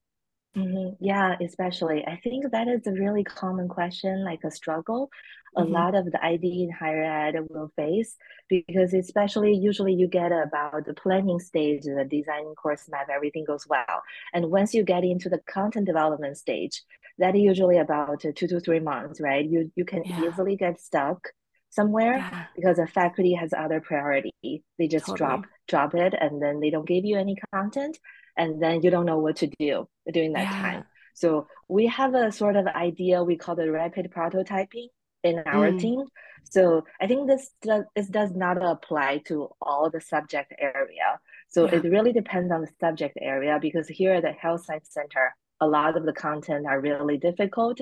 [0.56, 0.96] Mm-hmm.
[1.04, 2.04] Yeah, especially.
[2.06, 5.10] I think that is a really common question, like a struggle
[5.56, 5.64] a Mhm.
[5.64, 8.16] lot of the ID in higher ed will face
[8.48, 13.66] because especially usually you get about the planning stage, the designing course map, everything goes
[13.66, 14.02] well.
[14.32, 16.84] And once you get into the content development stage,
[17.18, 19.44] that usually about two to three months, right?
[19.44, 20.16] You you can Yeah.
[20.16, 21.28] easily get stuck
[21.70, 24.32] somewhere Yeah, because the faculty has other priority.
[24.78, 27.98] They just drop drop it and then they don't give you any content
[28.36, 30.62] and then you don't know what to do during that Yeah.
[30.62, 30.84] time.
[31.14, 34.88] So we have a sort of idea we call the rapid prototyping
[35.22, 36.04] in our Mm, team.
[36.44, 41.20] So I think this does, this does not apply to all the subject area.
[41.48, 41.76] So yeah.
[41.76, 45.66] it really depends on the subject area because here at the Health Science Center, a
[45.66, 47.80] lot of the content are really difficult.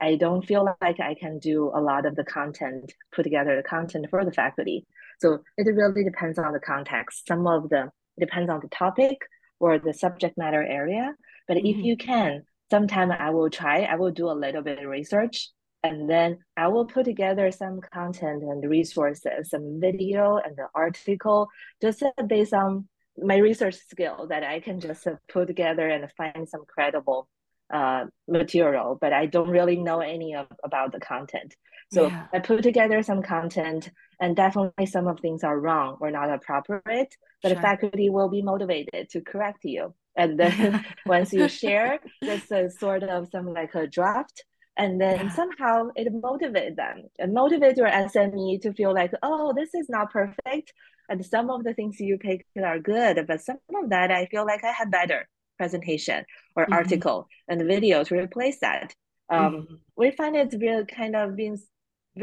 [0.00, 3.62] I don't feel like I can do a lot of the content, put together the
[3.62, 4.86] content for the faculty.
[5.20, 7.26] So it really depends on the context.
[7.28, 9.18] Some of the depends on the topic
[9.60, 11.14] or the subject matter area.
[11.48, 11.84] But if Mhm.
[11.84, 15.50] you can, sometime I will try, I will do a little bit of research
[15.82, 21.48] and then I will put together some content and resources, some video and the article,
[21.80, 26.64] just based on my research skill that I can just put together and find some
[26.66, 27.28] credible
[27.72, 31.54] uh, material, but I don't really know any of about the content.
[31.88, 32.26] So Yeah.
[32.32, 37.14] I put together some content, and definitely some of things are wrong or not appropriate,
[37.42, 39.94] but the faculty will be motivated to correct you.
[40.16, 44.44] And then once you share, this is sort of some like a draft
[44.76, 45.30] and then Yeah.
[45.30, 50.10] somehow it motivates them and motivate your SME to feel like, oh, this is not
[50.10, 50.72] perfect.
[51.08, 54.46] And some of the things you picked are good, but some of that I feel
[54.46, 55.28] like I had better
[55.62, 56.20] presentation
[56.56, 56.76] or Mhm.
[56.80, 58.86] article and video to replace that.
[59.28, 59.78] Um, Mhm.
[60.00, 61.56] we find it's really kind of being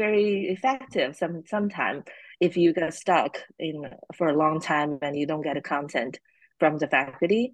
[0.04, 2.00] very effective some sometimes
[2.46, 3.76] if you get stuck in
[4.16, 6.14] for a long time and you don't get the content
[6.60, 7.44] from the faculty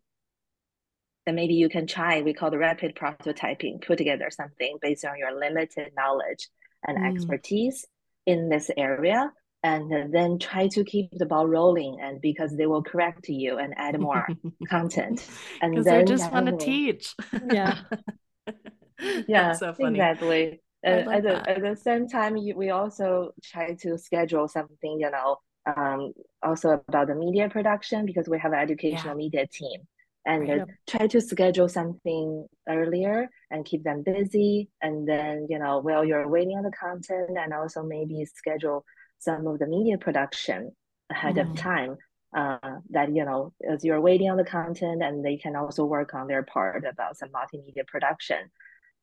[1.25, 5.17] then maybe you can try we call the rapid prototyping put together something based on
[5.23, 6.43] your limited knowledge
[6.87, 7.07] and Mm.
[7.11, 7.79] expertise
[8.33, 9.21] in this area
[9.67, 13.75] and then try to keep the ball rolling and because they will correct you and
[13.77, 14.27] add more
[14.69, 15.19] content
[15.61, 17.15] and Because they just want to teach.
[17.51, 17.77] Yeah.
[19.29, 19.99] yeah so funny.
[19.99, 24.99] exactly I and at the, at the same time we also try to schedule something
[25.01, 25.37] you know
[25.77, 29.25] um, also about the media production because we have an educational Yeah.
[29.25, 29.81] media team
[30.27, 30.63] and Right.
[30.89, 36.29] try to schedule something earlier and keep them busy and then you know while you're
[36.29, 38.85] waiting on the content and also maybe schedule
[39.19, 40.71] some of the media production
[41.11, 41.57] ahead of Mhm.
[41.57, 41.97] time
[42.37, 46.13] uh, that you know as you're waiting on the content and they can also work
[46.15, 48.51] on their part about some multimedia production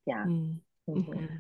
[0.06, 0.60] yeah Mm.
[0.89, 1.06] Mhm.
[1.06, 1.39] Mhm.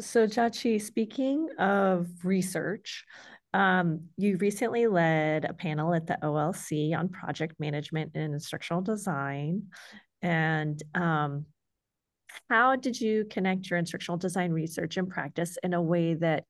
[0.00, 3.06] So, Jiaqi, speaking of research,
[3.54, 9.68] um, you recently led a panel at the OLC on project management and instructional design.
[10.20, 11.46] And um,
[12.50, 16.44] how did you connect your instructional design research and practice in a way that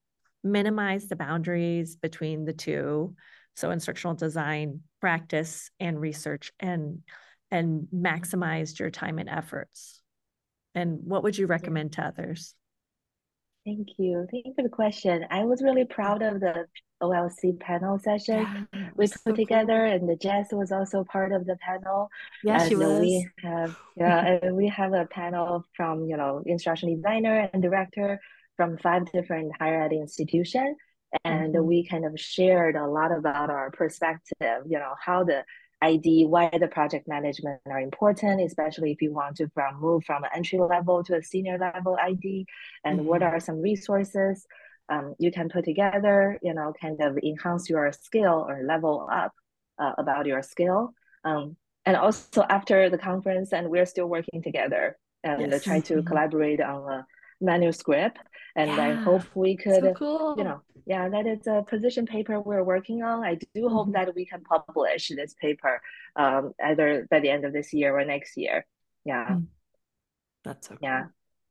[0.44, 3.14] minimized the boundaries between the two?
[3.57, 7.00] So, instructional design practice and research, and
[7.50, 10.00] and maximized your time and efforts.
[10.74, 12.55] And what would you recommend to others?
[13.66, 14.26] Thank you.
[14.31, 15.24] Thank you for the question.
[15.31, 16.66] I was really proud of the
[17.02, 19.92] OLC panel session Yeah, we put so together, cool.
[19.94, 22.09] and the Jess was also part of the panel.
[22.42, 23.00] Yeah, she And was.
[23.00, 28.18] we have yeah, we have a panel from you know instructional designer and director
[28.62, 30.77] from five different higher ed institutions,
[31.25, 31.64] and Mhm.
[31.64, 34.59] we kind of shared a lot about our perspective.
[34.72, 35.44] You know how the
[35.81, 40.22] ID, why the project management are important, especially if you want to from move from
[40.22, 42.46] an entry level to a senior level ID,
[42.85, 43.33] and what Mhm.
[43.33, 44.46] are some resources
[44.88, 49.33] um, you can put together, you know, kind of enhance your skill or level up
[49.79, 50.81] uh, about your skill.
[51.25, 54.85] Um, and also after the conference, and we're still working together
[55.25, 55.64] and yes.
[55.64, 56.07] try to mm-hmm.
[56.07, 57.07] collaborate on a
[57.42, 58.18] manuscript.
[58.54, 58.82] And yeah.
[58.82, 60.34] I hope we could, so cool.
[60.36, 63.24] you know, yeah, that is a position paper we're working on.
[63.24, 63.92] I do hope mm-hmm.
[63.92, 65.80] that we can publish this paper
[66.16, 68.66] um, either by the end of this year or next year.
[69.04, 69.26] Yeah.
[69.30, 69.46] Mm.
[70.44, 70.78] That's okay.
[70.82, 71.04] Yeah.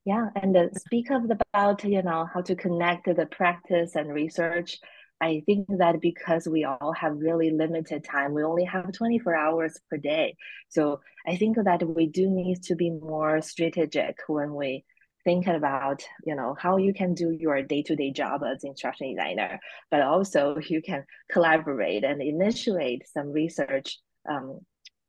[0.04, 4.80] Yeah, and uh, speak of about you know how to connect the practice and research.
[5.22, 9.80] I think that because we all have really limited time, we only have 24 hours
[9.88, 10.36] per day.
[10.70, 14.84] So I think that we do need to be more strategic when we
[15.24, 20.02] think about you know how you can do your day-to-day job as instruction designer, but
[20.02, 23.98] also you can collaborate and initiate some research
[24.30, 24.60] um,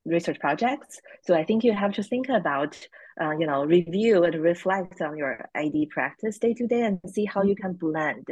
[0.05, 0.99] research projects.
[1.25, 2.77] So I think you have to think about,
[3.21, 7.25] uh, you know, review and reflect on your ID practice day to day and see
[7.25, 8.27] how you can blend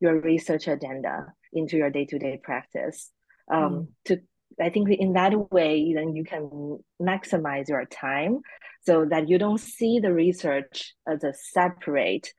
[0.00, 3.10] your research agenda into your day to day practice.
[3.50, 3.86] Um, mm.
[4.06, 4.20] To
[4.60, 8.40] I think in that way, then you can maximize your time
[8.82, 12.32] so that you don't see the research as a separate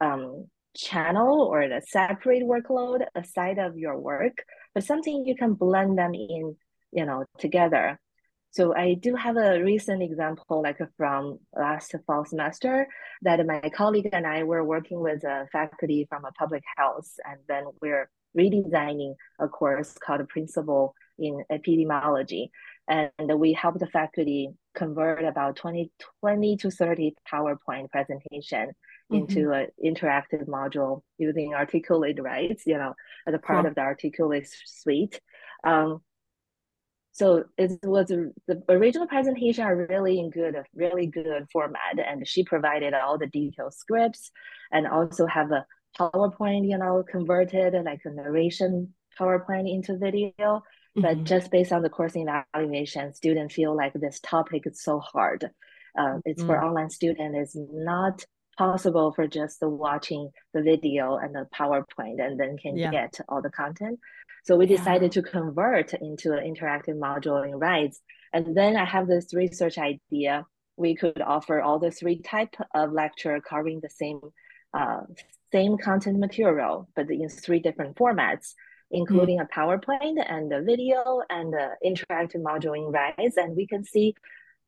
[0.00, 5.98] um, channel or a separate workload aside of your work, but something you can blend
[5.98, 6.56] them in,
[6.92, 7.98] you know, together.
[8.50, 12.86] So I do have a recent example, like from last fall semester,
[13.22, 17.40] that my colleague and I were working with a faculty from a public health, and
[17.48, 18.08] then we're
[18.38, 22.48] redesigning a course called Principle in Epidemiology.
[22.88, 28.72] And we helped the faculty convert about 20, 20 to 30 PowerPoint presentation
[29.10, 29.14] mm-hmm.
[29.14, 32.94] into an interactive module using Articulate Rise, you know,
[33.26, 33.68] as a part cool.
[33.68, 35.20] of the Articulate suite.
[35.64, 36.02] Um,
[37.12, 42.42] so it was the original presentation are really in good, really good format, and she
[42.42, 44.32] provided all the detailed scripts,
[44.72, 45.64] and also have a
[45.96, 50.64] PowerPoint, you know, converted like a narration PowerPoint into video.
[50.96, 51.02] Mm-hmm.
[51.02, 55.50] But just based on the course evaluation, students feel like this topic is so hard.
[55.98, 56.48] Uh, it's mm-hmm.
[56.48, 57.36] for online student.
[57.36, 58.24] It's not
[58.56, 62.90] possible for just watching the video and the PowerPoint and then can yeah.
[62.90, 63.98] get all the content.
[64.44, 65.22] So we decided yeah.
[65.22, 68.00] to convert into an interactive module in Rise.
[68.32, 70.46] And then I have this research idea.
[70.76, 74.20] We could offer all the three type of lecture covering the same
[74.76, 75.02] uh,
[75.52, 78.54] same content material, but in three different formats,
[78.94, 79.42] including mm.
[79.42, 83.36] a PowerPoint and a video and an interactive module in Rise.
[83.36, 84.14] And we can see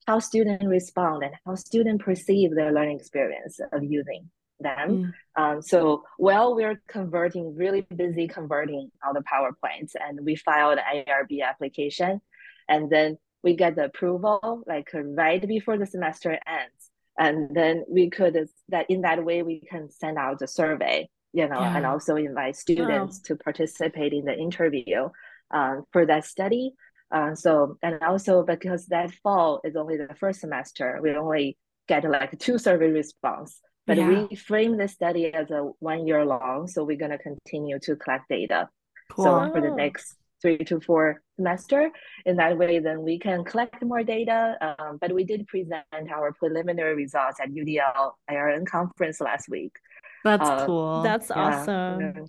[0.06, 4.28] how students respond and how students perceive their learning experience of using
[4.60, 5.12] them.
[5.36, 5.42] Mm.
[5.42, 11.42] Um, so while we're converting, really busy converting all the PowerPoints, and we filed IRB
[11.42, 12.20] application,
[12.68, 18.10] and then we get the approval like right before the semester ends, and then we
[18.10, 21.77] could that in that way we can send out the survey, you know, yeah.
[21.77, 23.22] and also invite students wow.
[23.27, 25.09] to participate in the interview
[25.51, 26.72] um, for that study.
[27.16, 32.03] Uh, so and also because that fall is only the first semester, we only get
[32.05, 34.27] like two survey response but yeah.
[34.29, 38.29] we frame the study as a one year long, so we're gonna continue to collect
[38.29, 38.68] data.
[39.12, 39.25] Cool.
[39.25, 41.90] So for the next three to four semester,
[42.27, 44.57] in that way, then we can collect more data.
[44.61, 49.72] Um, but we did present our preliminary results at UDL IRN conference last week.
[50.26, 51.02] That's uh, cool.
[51.02, 52.26] That's yeah, awesome.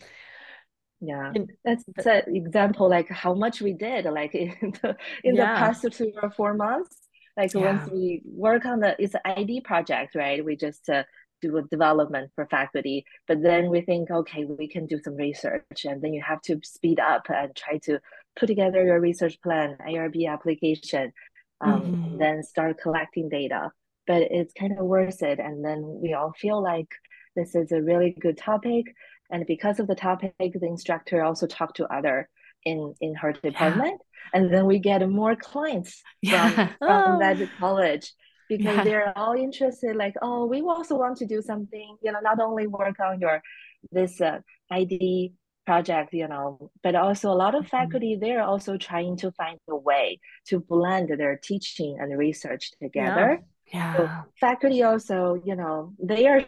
[1.02, 1.32] yeah
[1.64, 5.54] that's, that's an example like how much we did like in the in yeah.
[5.54, 6.98] the past three or four months
[7.36, 7.62] like yeah.
[7.62, 11.04] once we work on the it's an id project right we just uh,
[11.40, 15.86] do a development for faculty but then we think okay we can do some research
[15.86, 18.00] and then you have to speed up and try to
[18.36, 21.12] put together your research plan irb application
[21.62, 22.18] um, mm-hmm.
[22.18, 23.70] then start collecting data
[24.08, 26.90] but it's kind of worth it and then we all feel like
[27.38, 28.86] this is a really good topic
[29.32, 32.28] and because of the topic the instructor also talked to other
[32.66, 34.40] in in her department yeah.
[34.40, 36.50] and then we get more clients yeah.
[36.50, 37.20] from, from oh.
[37.20, 38.12] that college
[38.50, 38.84] because yeah.
[38.84, 42.68] they're all interested like oh we also want to do something you know not only
[42.68, 43.42] work on your
[43.92, 44.40] this uh,
[44.72, 45.34] id
[45.66, 47.78] project you know but also a lot of mm-hmm.
[47.78, 53.42] faculty they're also trying to find a way to blend their teaching and research together
[53.74, 53.98] yeah.
[53.98, 54.10] So
[54.40, 56.46] faculty also you know they are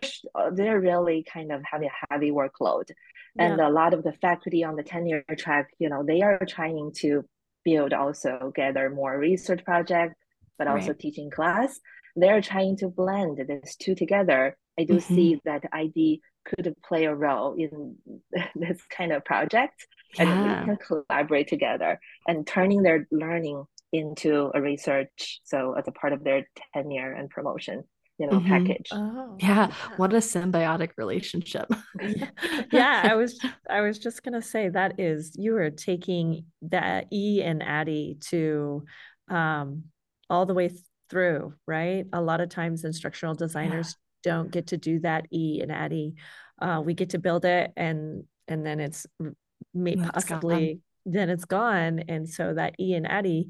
[0.53, 2.89] they're really kind of having a heavy workload
[3.37, 3.67] and yeah.
[3.67, 7.25] a lot of the faculty on the tenure track you know they are trying to
[7.65, 10.15] build also gather more research projects
[10.59, 10.99] but also right.
[10.99, 11.79] teaching class.
[12.15, 14.57] They're trying to blend these two together.
[14.77, 15.15] I do mm-hmm.
[15.15, 17.95] see that ID could play a role in
[18.55, 20.23] this kind of project yeah.
[20.23, 25.91] and we can collaborate together and turning their learning into a research so as a
[25.91, 27.83] part of their tenure and promotion
[28.19, 28.47] you know, Mhm.
[28.67, 28.89] package.
[28.91, 31.67] Oh, Yeah, what a symbiotic relationship.
[32.71, 37.41] yeah, I was I was just gonna say that is you are taking that E
[37.41, 38.83] and ADDIE to
[39.29, 39.85] um
[40.29, 40.69] all the way
[41.09, 42.05] through, right?
[42.11, 46.15] A lot of times instructional designers don't get to do that E and ADDIE.
[46.61, 49.33] Uh, we get to build it and and then it's r-
[49.73, 50.81] may And it's possibly
[51.13, 51.99] then it's gone.
[52.07, 53.47] And so that E and ADDIE,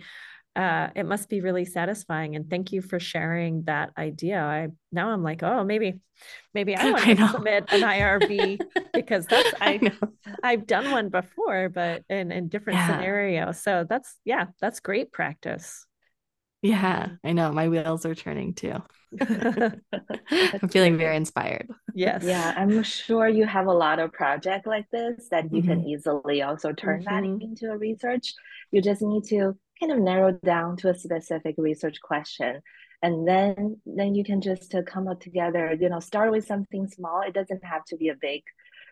[0.56, 2.36] uh, it must be really satisfying.
[2.36, 4.42] And thank you for sharing that idea.
[4.42, 6.00] I now I'm like, oh, maybe,
[6.54, 8.60] maybe I want to submit an IRB
[8.94, 9.92] because that's I I.
[10.44, 12.88] I've done one before, but in in different Yeah.
[12.88, 13.62] scenarios.
[13.62, 15.86] So that's yeah, that's great practice.
[16.62, 17.52] Yeah, I know.
[17.54, 18.76] My wheels are turning too.
[19.22, 21.68] I'm feeling very inspired.
[21.94, 22.24] Yes.
[22.24, 25.88] Yeah, I'm sure you have a lot of projects like this that you can Mhm.
[25.88, 27.42] easily also turn that Mhm.
[27.42, 28.34] into a research.
[28.72, 32.62] You just need to kind of narrow down to a specific research question.
[33.02, 36.88] And then then you can just uh, come up together, you know, start with something
[36.88, 37.22] small.
[37.22, 38.44] It doesn't have to be a big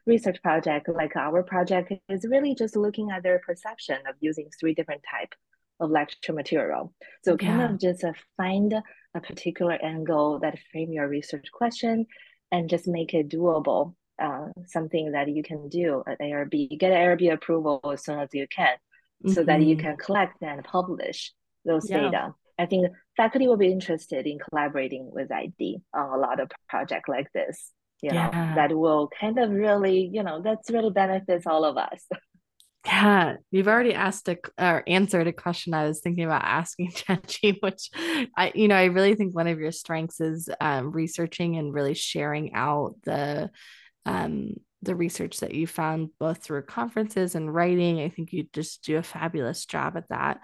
[0.06, 0.88] research project.
[0.88, 5.34] Like our project is really just looking at their perception of using three different type
[5.80, 6.94] of lecture material.
[7.24, 7.70] So kind Yeah.
[7.70, 8.74] of just uh, find
[9.14, 12.06] a particular angle that frame your research question
[12.52, 17.32] and just make it doable, uh, something that you can do at IRB, get IRB
[17.34, 18.76] approval as soon as you can,
[19.28, 19.80] so that you Mhm.
[19.82, 21.34] can collect and publish
[21.66, 22.10] those Yeah.
[22.10, 22.34] data.
[22.60, 27.08] I think faculty will be interested in collaborating with ID on a lot of projects
[27.10, 27.72] like this.
[28.02, 28.56] You know, Yeah.
[28.56, 32.08] that will kind of really, you know, that's really benefits all of us.
[32.88, 37.58] Yeah, you've already asked a or answered a question I was thinking about asking Jiaqi,
[37.60, 37.90] which
[38.38, 41.94] I, you know, I really think one of your strengths is um, researching and really
[41.96, 43.52] sharing out the
[44.06, 48.00] um, the research that you found both through conferences and writing.
[48.00, 50.40] I think you just do a fabulous job at that.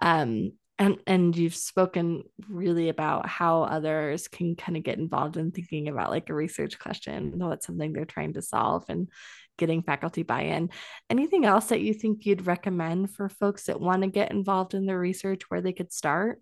[0.00, 5.50] Um, and and you've spoken really about how others can kind of get involved in
[5.50, 9.08] thinking about like a research question, what's something they're trying to solve, and
[9.58, 10.70] getting faculty buy-in.
[11.10, 14.86] Anything else that you think you'd recommend for folks that want to get involved in
[14.86, 16.40] their research where they could start?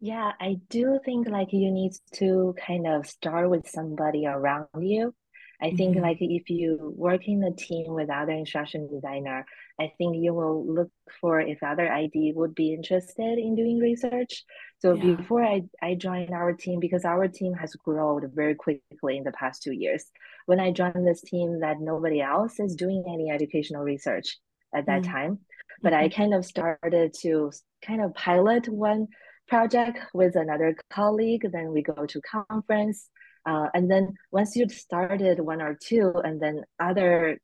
[0.00, 5.14] Yeah, I do think like you need to kind of start with somebody around you.
[5.58, 6.02] I think Mhm.
[6.02, 9.46] like if you work in a team with other instruction designer,
[9.80, 14.44] I think you will look for if other ID would be interested in doing research.
[14.80, 15.16] So Yeah.
[15.16, 19.32] before I, I joined our team, because our team has grown very quickly in the
[19.32, 20.12] past two years.
[20.46, 24.38] When I joined this team, that nobody else is doing any educational research
[24.74, 25.12] at that Mm.
[25.12, 25.38] time.
[25.82, 26.14] But I Mhm.
[26.14, 27.50] kind of started to
[27.82, 29.08] kind of pilot one
[29.48, 31.44] project with another colleague.
[31.52, 33.10] Then we go to conference.
[33.44, 37.38] Uh, and then once you've started one or two, and then other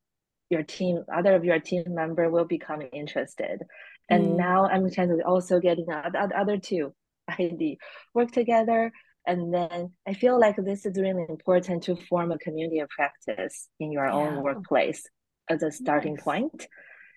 [0.51, 3.63] your team, other of your team member will become interested.
[4.09, 4.37] And Mm.
[4.37, 6.95] now I'm kind of also getting other, other two
[7.29, 7.79] ID
[8.15, 8.93] work together.
[9.27, 13.68] And then I feel like this is really important to form a community of practice
[13.79, 14.14] in your Yeah.
[14.14, 15.07] own workplace
[15.49, 16.25] as a starting Nice.
[16.25, 16.66] point.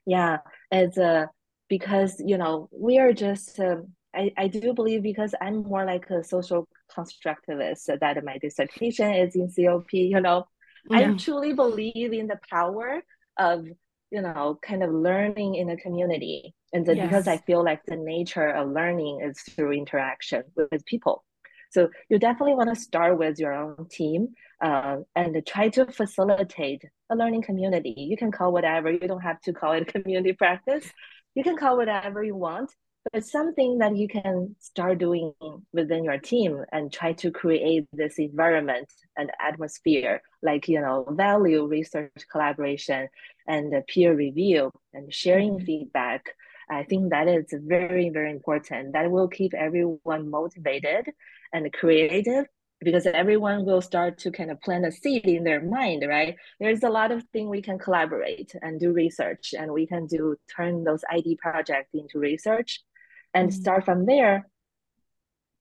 [0.05, 0.37] Yeah,
[0.71, 1.29] as a
[1.67, 6.09] because you know we are just um, I, I do believe because I'm more like
[6.11, 10.45] a social constructivist that my dissertation is in COP, you know,
[10.91, 11.17] I Mhm.
[11.19, 13.01] truly believe in the power
[13.37, 13.65] of,
[14.11, 16.53] you know, kind of learning in a community.
[16.71, 21.25] And then because I feel like the nature of learning is through interaction with people.
[21.75, 24.29] So you definitely want to start with your own team
[24.63, 27.93] uh, and try to facilitate a learning community.
[27.97, 30.85] You can call whatever, you don't have to call it community practice.
[31.35, 32.69] You can call whatever you want,
[33.03, 35.33] but it's something that you can start doing
[35.73, 41.67] within your team and try to create this environment and atmosphere, like, you know, value
[41.67, 43.09] research collaboration
[43.53, 45.65] and peer review and sharing Mhm.
[45.65, 46.23] feedback.
[46.69, 48.93] I think that is very, very important.
[48.93, 51.09] That will keep everyone motivated
[51.53, 52.45] and creative
[52.81, 56.35] because everyone will start to kind of plant a seed in their mind, right?
[56.59, 60.35] There's a lot of things we can collaborate and do research, and we can do
[60.55, 62.83] turn those ID projects into research
[63.33, 63.53] and Mhm.
[63.53, 64.47] start from there.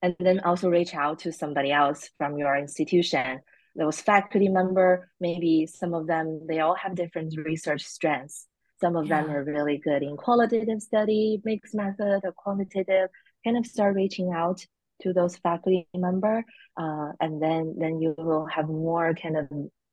[0.02, 3.40] And then also reach out to somebody else from your institution.
[3.74, 8.46] Those faculty member, maybe some of them, they all have different research strengths.
[8.84, 13.08] Some of them are really good in qualitative study, mixed method, or quantitative.
[13.42, 14.60] Kind of start reaching out
[15.00, 16.44] to those faculty member,
[16.76, 19.48] uh, and then then you will have more kind of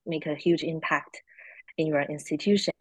[0.06, 1.22] make a huge impact
[1.78, 2.74] in your institution,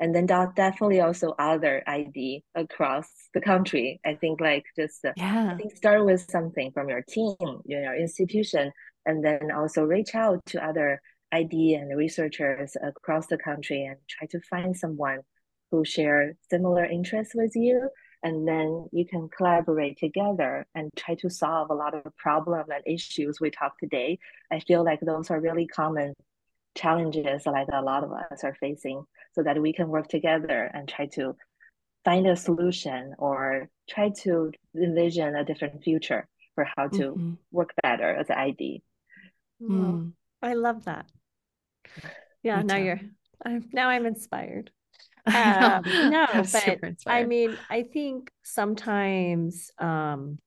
[0.00, 4.00] and then definitely also other ID across the country.
[4.04, 5.56] I think like just uh, I Yeah.
[5.56, 8.72] think start with something from your team, your institution,
[9.06, 11.00] and then also reach out to other
[11.30, 15.20] ID and researchers across the country and try to find someone
[15.72, 17.88] who share similar interests with you
[18.22, 22.82] and then you can collaborate together and try to solve a lot of problems and
[22.86, 24.18] issues we talk today.
[24.52, 26.14] I feel like those are really common
[26.76, 30.88] challenges like a lot of us are facing so that we can work together and
[30.88, 31.34] try to
[32.04, 37.32] find a solution or try to envision a different future for how to mm-hmm.
[37.50, 38.82] work better as an ID.
[39.60, 40.12] Mm.
[40.42, 41.06] I love that.
[42.42, 42.82] Yeah, Me now too.
[42.84, 43.00] you're
[43.44, 44.70] I'm, now I'm inspired.
[45.32, 50.38] Um, no, but I mean, I think sometimes um,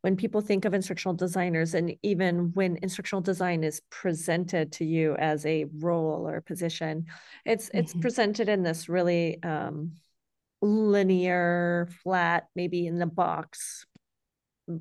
[0.00, 5.16] when people think of instructional designers, and even when instructional design is presented to you
[5.16, 7.06] as a role or a position,
[7.44, 7.78] it's mm-hmm.
[7.78, 9.96] it's presented in this really um,
[10.62, 13.84] linear, flat, maybe in the box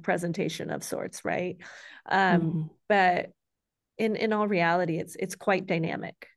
[0.01, 1.57] presentation of sorts, right?
[2.09, 2.61] Um, mm-hmm.
[2.88, 3.31] But
[3.97, 6.27] in in all reality, it's it's quite dynamic,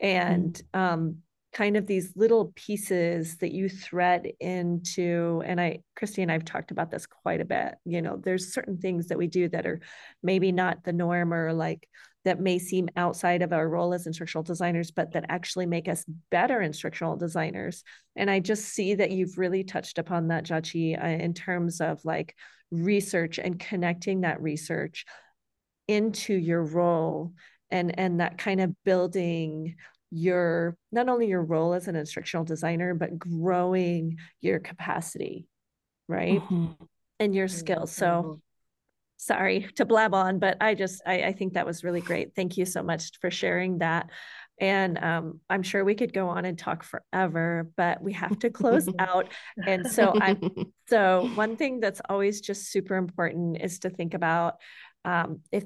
[0.00, 0.80] and mm-hmm.
[0.80, 1.16] um,
[1.52, 6.70] kind of these little pieces that you thread into and i christy and i've talked
[6.70, 9.80] about this quite a bit you know there's certain things that we do that are
[10.22, 11.88] maybe not the norm or like
[12.24, 16.04] that may seem outside of our role as instructional designers but that actually make us
[16.30, 17.84] better instructional designers.
[18.16, 22.04] And i just see that you've really touched upon that Jiaqi uh, in terms of
[22.04, 22.34] like
[22.70, 25.06] research and connecting that research
[25.86, 27.32] into your role
[27.70, 29.76] and and that kind of building
[30.10, 35.46] your not only your role as an instructional designer but growing your capacity
[36.08, 36.40] right?
[36.40, 36.66] Mm-hmm.
[37.20, 37.92] and your skills.
[37.92, 38.40] So
[39.20, 42.34] sorry to blab on but i just I, I think that was really great.
[42.36, 44.10] Thank you so much for sharing that.
[44.60, 48.50] And um, i'm sure we could go on and talk forever but we have to
[48.50, 49.28] close out.
[49.66, 50.36] And so i
[50.88, 54.54] so one thing that's always just super important is to think about
[55.04, 55.64] um, if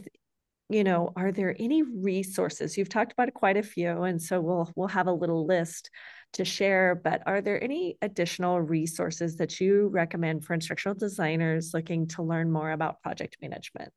[0.69, 2.77] you know, are there any resources?
[2.77, 5.91] You've talked about quite a few, and so we'll we'll have a little list
[6.35, 6.95] to share.
[6.95, 12.51] But are there any additional resources that you recommend for instructional designers looking to learn
[12.51, 13.93] more about project management?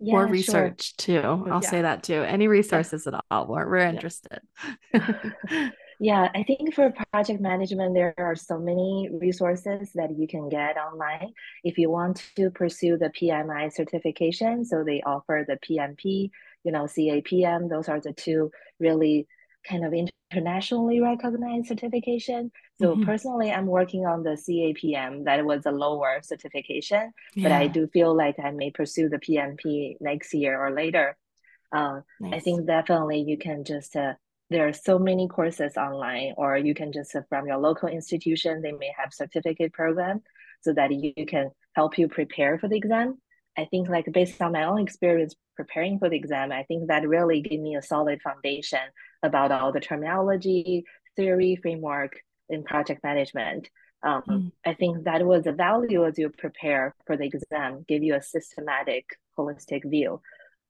[0.00, 1.22] Yeah, or research sure.
[1.22, 1.50] too.
[1.50, 1.68] I'll yeah.
[1.68, 2.22] say that too.
[2.22, 3.18] Any resources yeah.
[3.18, 4.40] at all, we're, we're interested.
[6.02, 10.78] Yeah, I think for project management, there are so many resources that you can get
[10.78, 11.34] online.
[11.62, 16.30] If you want to pursue the PMI certification, so they offer the PMP,
[16.64, 19.28] you know, CAPM, those are the two really
[19.68, 19.92] kind of
[20.32, 22.50] internationally recognized certification.
[22.80, 23.04] So mm-hmm.
[23.04, 25.24] personally, I'm working on the CAPM.
[25.26, 27.42] That was a lower certification, yeah.
[27.42, 31.18] but I do feel like I may pursue the PMP next year or later.
[31.70, 32.34] Uh, nice.
[32.34, 34.14] I think definitely you can just uh,
[34.50, 38.60] there are so many courses online or you can just uh, from your local institution
[38.60, 40.20] they may have certificate program
[40.60, 43.16] so that you can help you prepare for the exam.
[43.56, 47.06] I think like based on my own experience preparing for the exam i think that
[47.06, 48.84] really gave me a solid foundation
[49.22, 50.84] about all the terminology
[51.16, 52.12] theory framework
[52.48, 53.68] in project management.
[54.02, 54.52] Um, mm.
[54.64, 58.22] i think that was a value as you prepare for the exam give you a
[58.22, 59.04] systematic
[59.36, 60.22] holistic view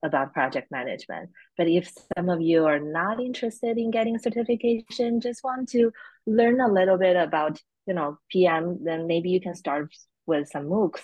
[0.02, 1.30] about project management.
[1.56, 5.92] But if some of you are not interested in getting certification, just want to
[6.26, 9.94] learn a little bit about, you know, PM, then maybe you can start
[10.26, 11.02] with some MOOCs.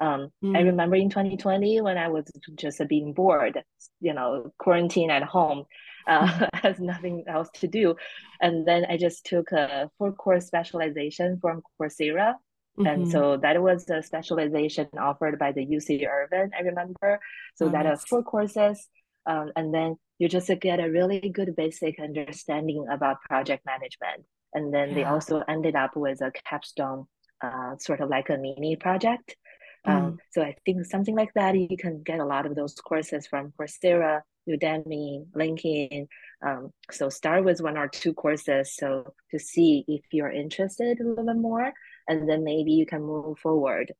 [0.00, 0.56] Um, mm.
[0.56, 2.24] I remember in 2020 when I was
[2.56, 3.62] just being bored,
[4.00, 5.64] you know, quarantine at home,
[6.08, 6.48] uh, mm.
[6.62, 7.94] has nothing else to do.
[8.40, 12.34] And then I just took a four course specialization from Coursera
[12.78, 12.86] Mm-hmm.
[12.86, 17.20] And so that was a specialization offered by the UC Irvine, I remember.
[17.56, 18.02] So oh, that nice.
[18.02, 18.88] are four courses.
[19.26, 24.24] Um, and then you just get a really good basic understanding about project management.
[24.54, 24.94] And then yeah.
[24.94, 27.06] they also ended up with a capstone,
[27.42, 29.36] uh, sort of like a mini project.
[29.84, 30.04] Um, mm.
[30.04, 33.26] Um, so I think something like that, you can get a lot of those courses
[33.26, 36.06] from Coursera, Udemy, LinkedIn.
[36.44, 41.04] Um, so start with one or two courses so to see if you're interested a
[41.04, 41.72] little bit more
[42.08, 43.92] and then maybe you can move forward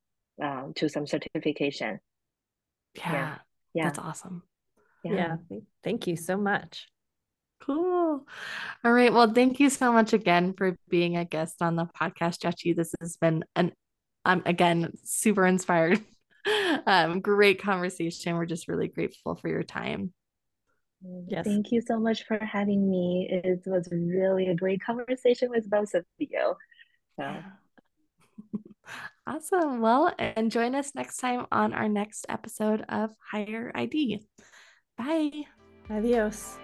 [0.42, 2.00] um, to some certification.
[2.94, 3.12] Yeah.
[3.12, 3.34] yeah.
[3.74, 3.84] yeah.
[3.84, 4.42] That's awesome.
[5.04, 5.36] Yeah.
[5.50, 5.58] yeah.
[5.82, 6.88] Thank you so much.
[7.60, 8.26] Cool.
[8.84, 9.12] All right.
[9.12, 12.74] Well, thank you so much again for being a guest on the podcast, Jiaqi.
[12.74, 13.72] This has been an
[14.24, 16.00] I'm again super inspired.
[16.86, 18.36] um, great conversation.
[18.36, 20.12] We're just really grateful for your time.
[21.26, 21.46] Yes.
[21.46, 23.28] Thank you so much for having me.
[23.30, 26.54] It was really a great conversation with both of you.
[27.16, 27.34] So.
[29.26, 29.80] Awesome.
[29.80, 34.20] Well, and join us next time on our next episode of Higher ID.
[34.98, 35.44] Bye.
[35.90, 36.58] Adios.